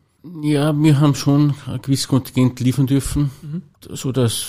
Ja, 0.42 0.76
wir 0.76 0.98
haben 0.98 1.14
schon 1.14 1.54
ein 1.66 1.80
gewisses 1.82 2.08
Kontingent 2.08 2.58
liefern 2.58 2.88
dürfen, 2.88 3.30
mhm. 3.42 3.62
so 3.90 4.10
dass 4.10 4.46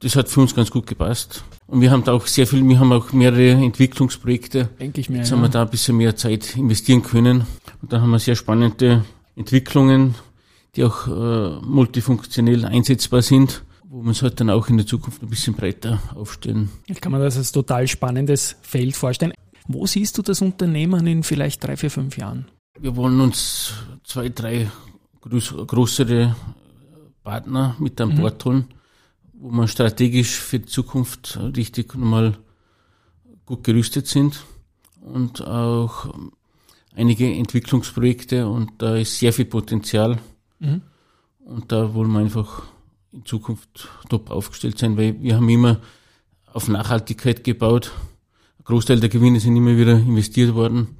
das 0.00 0.14
hat 0.14 0.28
für 0.28 0.40
uns 0.40 0.54
ganz 0.54 0.70
gut 0.70 0.86
gepasst. 0.86 1.42
Und 1.66 1.80
wir 1.80 1.90
haben 1.90 2.04
da 2.04 2.12
auch 2.12 2.26
sehr 2.26 2.46
viel, 2.46 2.66
wir 2.68 2.78
haben 2.78 2.92
auch 2.92 3.12
mehrere 3.12 3.52
Entwicklungsprojekte. 3.52 4.68
Denke 4.78 5.00
ich 5.00 5.08
mir. 5.08 5.18
Jetzt 5.18 5.30
ja. 5.30 5.36
haben 5.36 5.42
wir 5.42 5.48
da 5.48 5.62
ein 5.62 5.70
bisschen 5.70 5.96
mehr 5.96 6.16
Zeit 6.16 6.56
investieren 6.56 7.02
können. 7.02 7.46
Und 7.82 7.92
da 7.92 8.00
haben 8.00 8.10
wir 8.10 8.18
sehr 8.18 8.36
spannende 8.36 9.04
Entwicklungen, 9.34 10.14
die 10.76 10.84
auch 10.84 11.08
äh, 11.08 11.60
multifunktionell 11.64 12.64
einsetzbar 12.66 13.22
sind, 13.22 13.64
wo 13.96 14.02
wir 14.02 14.08
uns 14.08 14.20
halt 14.20 14.38
dann 14.40 14.50
auch 14.50 14.68
in 14.68 14.76
der 14.76 14.86
Zukunft 14.86 15.22
ein 15.22 15.30
bisschen 15.30 15.54
breiter 15.54 16.02
aufstellen. 16.14 16.68
Ich 16.86 17.00
kann 17.00 17.12
mir 17.12 17.18
das 17.18 17.38
als 17.38 17.50
total 17.50 17.88
spannendes 17.88 18.56
Feld 18.60 18.94
vorstellen. 18.94 19.32
Wo 19.68 19.86
siehst 19.86 20.18
du 20.18 20.22
das 20.22 20.42
Unternehmen 20.42 21.06
in 21.06 21.22
vielleicht 21.22 21.64
drei, 21.64 21.78
vier, 21.78 21.90
fünf 21.90 22.18
Jahren? 22.18 22.44
Wir 22.78 22.94
wollen 22.94 23.18
uns 23.20 23.72
zwei, 24.04 24.28
drei 24.28 24.70
größere 25.22 26.36
Partner 27.24 27.74
mit 27.78 27.98
an 27.98 28.10
mhm. 28.10 28.16
Bord 28.20 28.44
holen 28.44 28.66
wo 29.38 29.50
wir 29.50 29.68
strategisch 29.68 30.38
für 30.38 30.58
die 30.58 30.66
Zukunft 30.66 31.38
richtig 31.56 31.94
nochmal 31.94 32.38
gut 33.44 33.64
gerüstet 33.64 34.06
sind 34.06 34.44
und 35.00 35.46
auch 35.46 36.14
einige 36.94 37.30
Entwicklungsprojekte 37.32 38.46
und 38.48 38.72
da 38.78 38.96
ist 38.96 39.18
sehr 39.18 39.32
viel 39.32 39.44
Potenzial. 39.44 40.18
Mhm. 40.58 40.82
Und 41.44 41.70
da 41.70 41.94
wollen 41.94 42.10
wir 42.12 42.20
einfach 42.20 42.62
in 43.16 43.24
Zukunft 43.24 43.88
top 44.08 44.30
aufgestellt 44.30 44.78
sein, 44.78 44.96
weil 44.96 45.20
wir 45.20 45.36
haben 45.36 45.48
immer 45.48 45.80
auf 46.52 46.68
Nachhaltigkeit 46.68 47.44
gebaut. 47.44 47.92
Ein 48.58 48.64
Großteil 48.64 49.00
der 49.00 49.08
Gewinne 49.08 49.40
sind 49.40 49.56
immer 49.56 49.76
wieder 49.76 49.92
investiert 49.92 50.54
worden, 50.54 50.96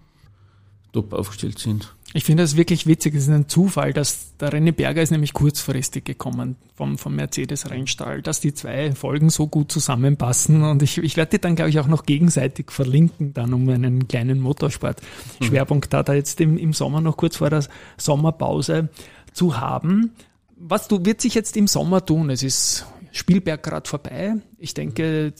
top 0.92 1.12
aufgestellt 1.12 1.58
sind. 1.58 1.92
Ich 2.14 2.24
finde 2.24 2.44
das 2.44 2.56
wirklich 2.56 2.86
witzig. 2.86 3.14
Es 3.14 3.24
ist 3.24 3.28
ein 3.28 3.48
Zufall, 3.48 3.92
dass 3.92 4.36
der 4.38 4.50
René 4.50 4.72
Berger 4.72 5.02
ist 5.02 5.10
nämlich 5.10 5.34
kurzfristig 5.34 6.04
gekommen 6.04 6.56
vom, 6.74 6.96
vom 6.96 7.14
Mercedes 7.14 7.68
Rennstall, 7.68 8.22
dass 8.22 8.40
die 8.40 8.54
zwei 8.54 8.92
Folgen 8.92 9.28
so 9.28 9.48
gut 9.48 9.70
zusammenpassen. 9.70 10.62
Und 10.62 10.82
ich, 10.82 10.96
ich 10.96 11.18
werde 11.18 11.32
die 11.32 11.40
dann, 11.40 11.56
glaube 11.56 11.68
ich, 11.68 11.78
auch 11.78 11.88
noch 11.88 12.06
gegenseitig 12.06 12.70
verlinken, 12.70 13.34
dann 13.34 13.52
um 13.52 13.68
einen 13.68 14.08
kleinen 14.08 14.40
Motorsport-Schwerpunkt 14.40 15.92
da, 15.92 16.02
da 16.02 16.14
jetzt 16.14 16.40
im, 16.40 16.56
im 16.56 16.72
Sommer 16.72 17.02
noch 17.02 17.18
kurz 17.18 17.36
vor 17.36 17.50
der 17.50 17.66
Sommerpause 17.98 18.88
zu 19.34 19.60
haben. 19.60 20.12
Was 20.56 20.88
du, 20.88 21.04
wird 21.04 21.20
sich 21.20 21.34
jetzt 21.34 21.56
im 21.56 21.66
Sommer 21.66 22.04
tun? 22.04 22.30
Es 22.30 22.42
ist 22.42 22.86
Spielberg 23.12 23.62
gerade 23.62 23.88
vorbei. 23.88 24.36
Ich 24.58 24.74
denke, 24.74 25.34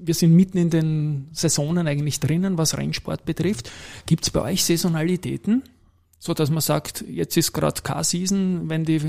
wir 0.00 0.14
sind 0.14 0.34
mitten 0.34 0.58
in 0.58 0.70
den 0.70 1.28
Saisonen 1.32 1.86
eigentlich 1.86 2.20
drinnen, 2.20 2.58
was 2.58 2.76
Rennsport 2.76 3.24
betrifft. 3.24 3.70
Gibt 4.06 4.24
es 4.24 4.30
bei 4.30 4.42
euch 4.42 4.64
Saisonalitäten? 4.64 5.62
so 6.18 6.34
dass 6.34 6.50
man 6.50 6.60
sagt, 6.60 7.04
jetzt 7.08 7.36
ist 7.36 7.52
gerade 7.52 7.82
Car-Season, 7.82 8.68
wenn 8.68 8.84
die, 8.84 9.00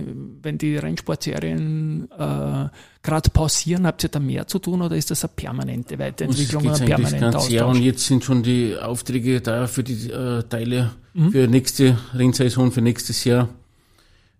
wenn 0.41 0.57
die 0.57 0.77
Rennsportserien 0.77 2.09
äh, 2.11 2.67
gerade 3.01 3.29
pausieren, 3.31 3.87
habt 3.87 4.03
ihr 4.03 4.09
da 4.09 4.19
mehr 4.19 4.45
zu 4.47 4.59
tun 4.59 4.81
oder 4.81 4.95
ist 4.95 5.09
das 5.09 5.23
eine 5.23 5.31
permanente 5.35 5.97
Weiterentwicklung 5.97 6.67
oder 6.67 6.77
permanenter 6.77 7.37
Austausch? 7.37 7.49
Ja, 7.49 7.65
und 7.65 7.81
jetzt 7.81 8.05
sind 8.05 8.23
schon 8.23 8.43
die 8.43 8.77
Aufträge 8.77 9.41
da 9.41 9.67
für 9.67 9.83
die 9.83 10.11
äh, 10.11 10.43
Teile 10.43 10.91
mhm. 11.13 11.31
für 11.31 11.47
nächste 11.47 11.97
Rennsaison, 12.13 12.71
für 12.71 12.81
nächstes 12.81 13.23
Jahr. 13.23 13.49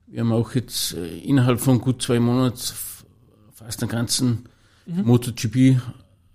Wir 0.08 0.22
haben 0.22 0.32
auch 0.32 0.56
jetzt 0.56 0.94
äh, 0.94 1.20
innerhalb 1.20 1.60
von 1.60 1.80
gut 1.80 2.02
zwei 2.02 2.20
Monaten 2.20 2.60
fast 3.54 3.82
den 3.82 3.90
ganzen 3.90 4.46
mhm. 4.86 5.04
MotoGP 5.04 5.82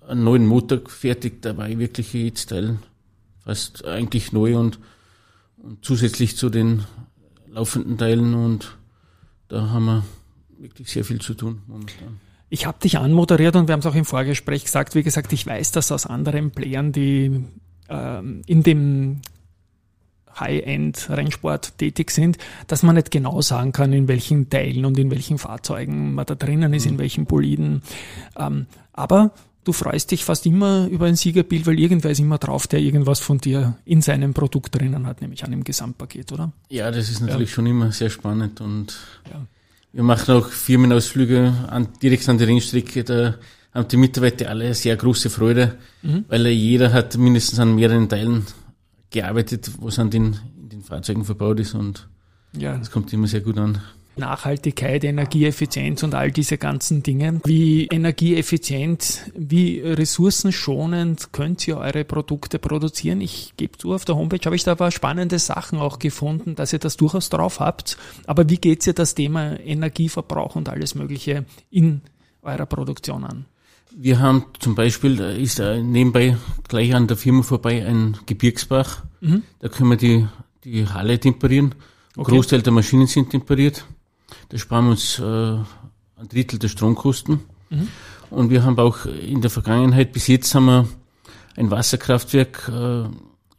einen 0.07 0.25
neuen 0.25 0.47
Motor 0.47 0.81
fertig 0.87 1.43
dabei, 1.43 1.79
wirklich 1.79 2.12
jetzt 2.12 2.50
Teil 2.50 2.79
fast 3.45 3.85
eigentlich 3.85 4.33
neu 4.33 4.57
und 4.57 4.79
und 5.62 5.85
zusätzlich 5.85 6.37
zu 6.37 6.50
den 6.50 6.85
laufenden 7.49 7.97
Teilen 7.97 8.35
und 8.35 8.76
da 9.49 9.71
haben 9.71 9.85
wir 9.85 10.05
wirklich 10.59 10.91
sehr 10.91 11.05
viel 11.05 11.21
zu 11.21 11.35
tun 11.35 11.62
momentan. 11.67 12.21
Ich 12.49 12.67
habe 12.67 12.79
dich 12.81 12.99
anmoderiert 12.99 13.57
und 13.57 13.69
wir 13.69 13.73
haben 13.73 13.81
es 13.81 13.87
auch 13.87 13.95
im 13.95 14.05
Vorgespräch 14.05 14.64
gesagt. 14.64 14.95
Wie 14.95 15.02
gesagt, 15.02 15.33
ich 15.33 15.47
weiß 15.47 15.73
das 15.73 15.91
aus 15.91 16.07
anderen 16.07 16.50
Playern, 16.50 16.93
die 16.93 17.45
ähm, 17.88 18.43
in 18.47 18.62
dem 18.62 19.23
High-End-Rennsport 20.39 21.79
tätig 21.79 22.11
sind, 22.11 22.39
dass 22.67 22.83
man 22.83 22.97
nicht 22.97 23.11
genau 23.11 23.41
sagen 23.41 23.73
kann, 23.73 23.93
in 23.93 24.09
welchen 24.09 24.51
Teilen 24.51 24.85
und 24.85 24.99
in 24.99 25.11
welchen 25.11 25.39
Fahrzeugen 25.39 26.15
man 26.15 26.27
da 26.27 26.35
drinnen 26.35 26.73
ist, 26.75 26.87
mhm. 26.87 26.93
in 26.93 26.99
welchen 26.99 27.27
Boliden. 27.27 27.83
Ähm, 28.37 28.67
aber 28.93 29.33
du 29.65 29.73
freust 29.73 30.11
dich 30.11 30.25
fast 30.25 30.47
immer 30.47 30.87
über 30.89 31.07
ein 31.07 31.17
Siegerbild, 31.17 31.67
weil 31.67 31.79
irgendwer 31.79 32.11
ist 32.11 32.21
immer 32.21 32.39
drauf, 32.39 32.67
der 32.67 32.81
irgendwas 32.81 33.21
von 33.21 33.39
dir 33.39 33.77
in 33.85 34.03
seinem 34.03 34.35
Produkt 34.35 34.75
drinnen 34.75 35.07
hat, 35.07 35.21
nämlich 35.21 35.45
an 35.45 35.51
dem 35.51 35.65
Gesamtpaket, 35.65 36.33
oder? 36.33 36.53
Ja, 36.69 36.91
das 36.91 37.11
ist 37.11 37.21
natürlich 37.21 37.51
ja. 37.51 37.55
schon 37.57 37.67
immer 37.67 37.93
sehr 37.93 38.11
spannend 38.11 38.61
und 38.61 38.99
ja. 39.31 39.41
wir 39.93 40.03
machen 40.03 40.35
auch 40.35 40.49
Firmenausflüge 40.49 41.53
an, 41.69 41.89
direkt 42.03 42.29
an 42.29 42.39
die 42.39 42.45
Rennstrecke, 42.45 43.05
da 43.05 43.35
haben 43.73 43.89
die 43.89 43.97
Mitarbeiter 43.97 44.51
alle 44.51 44.75
sehr 44.75 44.97
große 44.97 45.31
Freude, 45.31 45.79
mhm. 46.03 46.25
weil 46.29 46.47
jeder 46.49 46.93
hat 46.93 47.17
mindestens 47.17 47.59
an 47.59 47.75
mehreren 47.75 48.09
Teilen 48.09 48.45
gearbeitet, 49.12 49.71
was 49.81 49.99
an 49.99 50.11
den, 50.11 50.38
in 50.61 50.69
den 50.69 50.83
Fahrzeugen 50.83 51.25
verbaut 51.25 51.61
ist 51.61 51.75
und 51.75 52.09
ja. 52.57 52.76
das 52.76 52.90
kommt 52.90 53.12
immer 53.12 53.26
sehr 53.26 53.40
gut 53.40 53.59
an. 53.59 53.81
Nachhaltigkeit, 54.16 55.04
Energieeffizienz 55.04 56.02
und 56.02 56.14
all 56.14 56.31
diese 56.31 56.59
ganzen 56.59 57.02
Dinge. 57.02 57.40
Wie 57.45 57.87
energieeffizient, 57.87 59.31
wie 59.35 59.81
ressourcenschonend 59.81 61.33
könnt 61.33 61.66
ihr 61.66 61.78
eure 61.78 62.04
Produkte 62.04 62.59
produzieren? 62.59 63.23
Ich 63.23 63.54
gebe 63.57 63.78
zu, 63.78 63.95
auf 63.95 64.04
der 64.04 64.16
Homepage 64.16 64.45
habe 64.45 64.57
ich 64.57 64.64
da 64.64 64.73
ein 64.73 64.76
paar 64.76 64.90
spannende 64.90 65.38
Sachen 65.38 65.78
auch 65.78 65.99
gefunden, 65.99 66.54
dass 66.54 66.75
ihr 66.75 66.78
das 66.78 66.99
durchaus 66.99 67.31
drauf 67.31 67.59
habt. 67.61 67.97
Aber 68.26 68.49
wie 68.50 68.59
geht 68.59 68.87
ihr 68.87 68.92
das 68.92 69.14
Thema 69.14 69.59
Energieverbrauch 69.59 70.57
und 70.57 70.69
alles 70.69 70.95
Mögliche 70.95 71.47
in 71.71 72.02
eurer 72.42 72.66
Produktion 72.66 73.25
an? 73.25 73.47
Wir 73.95 74.21
haben 74.21 74.47
zum 74.59 74.75
Beispiel, 74.75 75.17
da 75.17 75.31
ist 75.31 75.59
nebenbei 75.59 76.37
gleich 76.69 76.95
an 76.95 77.07
der 77.07 77.17
Firma 77.17 77.43
vorbei 77.43 77.87
ein 77.87 78.17
Gebirgsbach. 78.27 79.03
Mhm. 79.21 79.43
Da 79.59 79.69
können 79.69 79.91
wir 79.91 79.97
die, 79.97 80.27
die 80.65 80.89
Halle 80.89 81.19
temperieren. 81.19 81.75
Okay. 82.17 82.33
Großteil 82.33 82.63
der 82.63 82.73
Maschinen 82.73 83.07
sind 83.07 83.31
temperiert. 83.31 83.85
Da 84.49 84.59
sparen 84.59 84.87
wir 84.87 84.91
uns 84.93 85.19
äh, 85.19 85.23
ein 85.23 86.29
Drittel 86.29 86.59
der 86.59 86.69
Stromkosten. 86.69 87.41
Mhm. 87.71 87.89
Und 88.31 88.51
wir 88.51 88.65
haben 88.65 88.79
auch 88.79 89.05
in 89.05 89.43
der 89.43 89.51
Vergangenheit, 89.51 90.13
bis 90.13 90.27
jetzt 90.27 90.55
haben 90.55 90.67
wir 90.67 90.89
ein 91.57 91.71
Wasserkraftwerk 91.71 92.71
äh, 92.73 93.05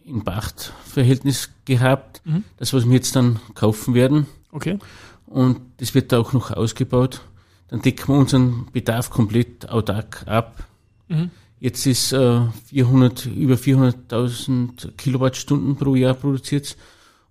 in 0.10 0.24
Pachtverhältnis 0.24 1.52
gehabt, 1.66 2.22
mhm. 2.26 2.44
das 2.58 2.74
was 2.74 2.86
wir 2.86 2.94
jetzt 2.94 3.16
dann 3.16 3.40
kaufen 3.54 3.94
werden. 3.94 4.26
Okay. 4.52 4.80
Und 5.28 5.62
das 5.78 5.94
wird 5.96 6.12
da 6.12 6.20
auch 6.20 6.34
noch 6.34 6.52
ausgebaut. 6.52 7.22
Dann 7.74 7.82
decken 7.82 8.08
wir 8.14 8.20
unseren 8.20 8.68
Bedarf 8.72 9.10
komplett 9.10 9.68
autark 9.68 10.28
ab. 10.28 10.64
Mhm. 11.08 11.32
Jetzt 11.60 11.88
ist 11.88 12.14
äh, 12.14 12.42
400, 12.68 13.26
über 13.26 13.56
400.000 13.56 14.92
Kilowattstunden 14.96 15.76
pro 15.76 15.96
Jahr 15.96 16.14
produziert. 16.14 16.78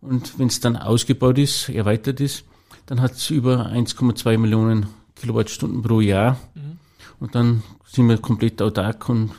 Und 0.01 0.41
wenn 0.41 0.49
es 0.49 0.59
dann 0.59 0.77
ausgebaut 0.77 1.39
ist, 1.39 1.69
erweitert 1.69 2.19
ist, 2.19 2.45
dann 2.87 3.01
hat 3.01 3.13
es 3.13 3.31
über 3.31 3.69
1,2 3.69 4.37
Millionen 4.37 4.87
Kilowattstunden 5.15 5.81
pro 5.81 6.01
Jahr. 6.01 6.41
Mhm. 6.57 6.79
Und 7.21 7.37
dann 7.37 7.63
sind 7.87 8.09
wir 8.09 8.19
komplett 8.19 8.61
autark 8.61 9.09
und 9.09 9.31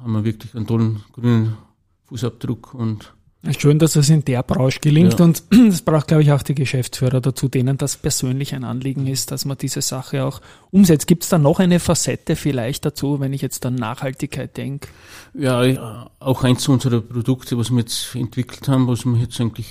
haben 0.00 0.12
wir 0.12 0.24
wirklich 0.24 0.54
einen 0.54 0.66
tollen 0.66 1.04
grünen 1.12 1.58
Fußabdruck 2.06 2.72
und 2.72 3.12
Schön, 3.56 3.78
dass 3.78 3.94
es 3.94 4.10
in 4.10 4.24
der 4.24 4.42
Branche 4.42 4.80
gelingt 4.80 5.20
ja. 5.20 5.24
und 5.24 5.44
das 5.50 5.82
braucht, 5.82 6.08
glaube 6.08 6.24
ich, 6.24 6.32
auch 6.32 6.42
die 6.42 6.56
Geschäftsführer 6.56 7.20
dazu, 7.20 7.48
denen 7.48 7.78
das 7.78 7.96
persönlich 7.96 8.52
ein 8.54 8.64
Anliegen 8.64 9.06
ist, 9.06 9.30
dass 9.30 9.44
man 9.44 9.56
diese 9.56 9.80
Sache 9.80 10.24
auch 10.24 10.40
umsetzt. 10.70 11.06
Gibt 11.06 11.22
es 11.22 11.28
da 11.28 11.38
noch 11.38 11.60
eine 11.60 11.78
Facette 11.78 12.34
vielleicht 12.34 12.84
dazu, 12.84 13.20
wenn 13.20 13.32
ich 13.32 13.40
jetzt 13.40 13.64
an 13.64 13.76
Nachhaltigkeit 13.76 14.56
denke? 14.56 14.88
Ja, 15.34 16.10
auch 16.18 16.42
eins 16.42 16.66
unserer 16.66 17.00
Produkte, 17.00 17.56
was 17.56 17.70
wir 17.70 17.78
jetzt 17.78 18.14
entwickelt 18.16 18.66
haben, 18.66 18.88
was 18.88 19.04
wir 19.04 19.16
jetzt 19.18 19.40
eigentlich 19.40 19.70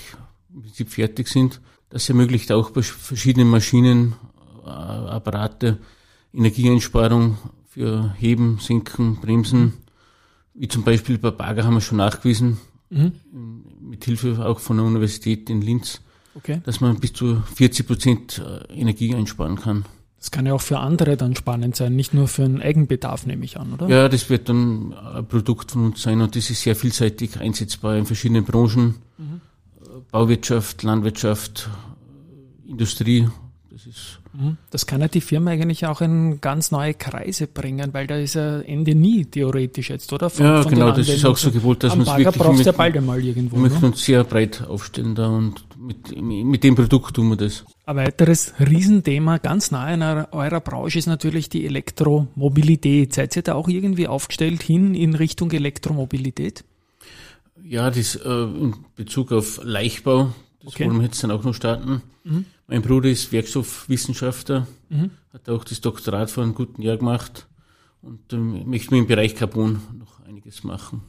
im 0.54 0.62
Prinzip 0.62 0.90
fertig 0.90 1.28
sind, 1.28 1.60
das 1.90 2.08
ermöglicht 2.08 2.52
auch 2.54 2.72
bei 2.72 2.82
verschiedenen 2.82 3.50
Maschinen, 3.50 4.16
äh, 4.66 4.70
Apparate, 4.70 5.78
Energieeinsparung 6.34 7.38
für 7.68 8.14
Heben, 8.18 8.60
Senken, 8.60 9.18
Bremsen. 9.18 9.74
Wie 10.54 10.70
zum 10.70 10.84
Beispiel 10.84 11.18
bei 11.18 11.32
Bagger 11.32 11.66
haben 11.66 11.76
wir 11.76 11.82
schon 11.82 11.98
nachgewiesen, 11.98 12.60
mhm. 12.90 13.14
mit 13.82 14.06
Hilfe 14.06 14.46
auch 14.46 14.60
von 14.60 14.78
der 14.78 14.86
Universität 14.86 15.50
in 15.50 15.62
Linz, 15.62 16.02
okay. 16.36 16.62
dass 16.64 16.82
man 16.82 17.00
bis 17.00 17.14
zu 17.14 17.42
40 17.56 17.88
Prozent 17.88 18.40
äh, 18.40 18.74
Energie 18.74 19.14
einsparen 19.16 19.58
kann. 19.58 19.86
Das 20.20 20.32
kann 20.32 20.48
ja 20.48 20.54
auch 20.54 20.62
für 20.62 20.80
andere 20.80 21.16
dann 21.16 21.36
spannend 21.36 21.76
sein, 21.76 21.96
nicht 21.96 22.14
nur 22.14 22.28
für 22.28 22.44
einen 22.44 22.62
Eigenbedarf, 22.62 23.28
nehme 23.28 23.46
ich 23.46 23.58
an, 23.60 23.74
oder? 23.74 23.88
Ja, 23.88 24.10
das 24.10 24.30
wird 24.30 24.50
dann 24.50 24.94
ein 24.94 25.28
Produkt 25.28 25.72
von 25.72 25.86
uns 25.86 26.02
sein 26.02 26.22
und 26.22 26.36
das 26.36 26.50
ist 26.50 26.64
sehr 26.64 26.76
vielseitig 26.76 27.40
einsetzbar 27.40 27.98
in 27.98 28.06
verschiedenen 28.06 28.44
Branchen. 28.44 28.96
Mhm. 29.18 29.42
Bauwirtschaft, 30.12 30.84
Landwirtschaft, 30.84 31.70
Industrie. 32.68 33.28
Das 33.78 33.86
ist 33.86 34.20
mhm. 34.34 34.58
das 34.72 34.88
kann 34.88 35.02
ja 35.02 35.08
die 35.08 35.22
Firma 35.22 35.52
eigentlich 35.52 35.86
auch 35.86 36.02
in 36.02 36.42
ganz 36.42 36.72
neue 36.72 36.96
Kreise 36.96 37.46
bringen, 37.46 37.94
weil 37.94 38.08
da 38.08 38.16
ist 38.18 38.34
ja 38.34 38.60
Ende 38.62 38.96
nie 38.96 39.26
theoretisch 39.26 39.92
jetzt, 39.92 40.12
oder? 40.12 40.32
Von, 40.32 40.46
ja, 40.48 40.64
von 40.64 40.72
genau, 40.72 40.92
das 40.92 41.08
ist 41.08 41.24
auch 41.24 41.38
so 41.38 41.52
gewollt, 41.52 41.84
dass 41.84 41.96
man 41.96 42.08
es 42.08 42.18
wirklich 42.18 42.44
brauchst 42.44 42.66
ja 42.66 42.72
bald 42.72 42.98
einmal 42.98 43.24
irgendwo. 43.24 43.58
Wir 43.58 43.70
möchten 43.70 43.86
uns 43.86 44.04
sehr 44.04 44.24
breit 44.24 44.64
aufstellen 44.68 45.14
da 45.14 45.28
und 45.28 45.64
mit, 45.78 46.20
mit 46.20 46.64
dem 46.64 46.74
Produkt 46.74 47.18
tun 47.18 47.30
wir 47.30 47.36
das. 47.36 47.66
Ein 47.86 47.98
weiteres 47.98 48.56
Riesenthema 48.60 49.38
ganz 49.38 49.70
nahe 49.70 49.94
in 49.94 50.02
eurer 50.02 50.60
Branche 50.60 50.98
ist 50.98 51.06
natürlich 51.06 51.48
die 51.50 51.68
Elektromobilität. 51.68 53.14
Seid 53.14 53.36
ihr 53.36 53.44
da 53.44 53.54
auch 53.54 53.68
irgendwie 53.68 54.08
aufgestellt 54.08 54.64
hin 54.64 54.96
in 54.96 55.14
Richtung 55.14 55.52
Elektromobilität? 55.52 56.64
Ja, 57.64 57.92
das 57.92 58.16
äh, 58.16 58.28
in 58.28 58.76
Bezug 58.96 59.32
auf 59.32 59.60
Leichtbau, 59.64 60.34
das 60.64 60.74
okay. 60.74 60.88
wollen 60.88 60.98
wir 60.98 61.06
jetzt 61.06 61.24
dann 61.24 61.30
auch 61.30 61.44
noch 61.44 61.54
starten. 61.54 62.02
Mhm. 62.24 62.46
Mein 62.68 62.82
Bruder 62.82 63.10
ist 63.10 63.32
Werkstoffwissenschaftler, 63.32 64.68
mhm. 64.90 65.12
hat 65.32 65.50
auch 65.50 65.64
das 65.64 65.80
Doktorat 65.80 66.30
vor 66.30 66.44
einem 66.44 66.54
guten 66.54 66.82
Jahr 66.82 66.98
gemacht 66.98 67.48
und 68.02 68.34
ähm, 68.34 68.70
möchte 68.70 68.94
mir 68.94 69.00
im 69.00 69.08
Bereich 69.08 69.36
Carbon 69.36 69.80
noch 69.98 70.20
einiges 70.28 70.66
machen. 70.66 71.02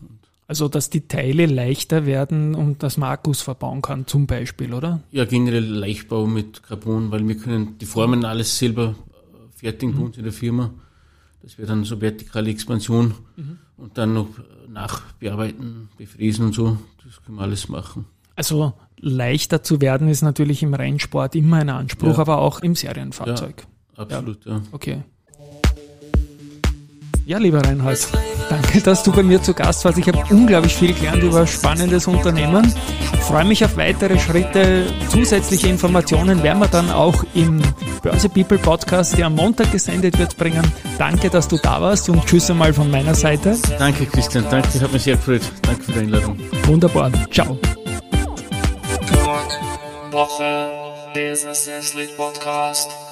Also, 0.47 0.69
dass 0.69 0.89
die 0.89 1.09
Teile 1.09 1.47
leichter 1.47 2.07
werden 2.07 2.55
und 2.55 2.83
dass 2.83 2.97
man 2.97 3.11
Akkus 3.11 3.43
verbauen 3.43 3.83
kann, 3.83 4.07
zum 4.07 4.27
Beispiel, 4.27 4.73
oder? 4.73 5.01
Ja, 5.11 5.25
generell 5.25 5.65
Leichtbau 5.65 6.27
mit 6.27 6.63
Carbon, 6.63 7.11
weil 7.11 7.27
wir 7.27 7.37
können 7.37 7.77
die 7.79 7.87
Formen 7.87 8.25
alles 8.25 8.57
selber 8.57 8.95
äh, 9.11 9.59
fertigen 9.59 9.95
mhm. 9.95 9.99
bei 9.99 10.05
uns 10.07 10.17
in 10.17 10.25
der 10.25 10.33
Firma. 10.33 10.73
Das 11.43 11.59
wäre 11.59 11.69
dann 11.69 11.85
so 11.85 12.01
vertikale 12.01 12.51
Expansion 12.51 13.15
mhm. 13.37 13.59
und 13.77 13.99
dann 13.99 14.15
noch 14.15 14.29
nachbearbeiten, 14.69 15.89
befräsen 15.99 16.47
und 16.47 16.55
so. 16.55 16.79
Das 17.05 17.23
können 17.25 17.37
wir 17.37 17.43
alles 17.43 17.69
machen. 17.69 18.07
Also 18.37 18.75
leichter 19.01 19.63
zu 19.63 19.81
werden 19.81 20.09
ist 20.09 20.23
natürlich 20.23 20.63
im 20.63 20.75
Rennsport 20.75 21.35
immer 21.35 21.59
ein 21.59 21.71
Anspruch, 21.71 22.15
ja. 22.15 22.19
aber 22.19 22.39
auch 22.39 22.61
im 22.61 22.75
Serienfahrzeug. 22.75 23.67
Ja, 23.97 24.03
absolut, 24.03 24.45
ja. 24.45 24.53
ja. 24.53 24.63
Okay. 24.73 25.03
Ja, 27.29 27.37
lieber 27.37 27.61
Reinhard, 27.63 28.09
danke, 28.49 28.81
dass 28.81 29.03
du 29.03 29.13
bei 29.13 29.23
mir 29.23 29.43
zu 29.43 29.53
Gast 29.53 29.85
warst. 29.85 29.99
Ich 29.99 30.09
habe 30.09 30.25
unglaublich 30.31 30.75
viel 30.75 30.95
gelernt 30.95 31.23
über 31.23 31.47
spannendes 31.47 32.07
Unternehmen. 32.07 32.73
Ich 33.13 33.21
freue 33.21 33.45
mich 33.45 33.63
auf 33.67 33.77
weitere 33.77 34.19
Schritte. 34.19 34.87
Zusätzliche 35.11 35.69
Informationen 35.69 36.43
werden 36.43 36.59
wir 36.59 36.69
dann 36.69 36.91
auch 36.91 37.23
im 37.35 37.61
Börse 38.03 38.31
People 38.31 38.57
Podcast, 38.57 39.19
der 39.19 39.27
am 39.27 39.35
Montag 39.35 39.71
gesendet 39.73 40.19
wird, 40.19 40.39
bringen. 40.39 40.63
Danke, 40.97 41.29
dass 41.29 41.49
du 41.49 41.59
da 41.59 41.83
warst 41.83 42.09
und 42.09 42.25
tschüss 42.25 42.51
einmal 42.51 42.73
von 42.73 42.91
meiner 42.91 43.15
Seite. 43.15 43.59
Danke, 43.79 44.07
Christian. 44.07 44.47
Danke, 44.51 44.69
ich 44.75 44.83
habe 44.83 44.95
mich 44.95 45.03
sehr 45.03 45.17
gefreut. 45.17 45.43
Danke 45.61 45.83
für 45.83 45.93
die 45.93 45.99
Einladung. 45.99 46.39
Wunderbar. 46.65 47.13
Ciao. 47.31 47.59
Woche, 50.11 50.95
Business 51.13 51.65
Podcast. 52.17 53.08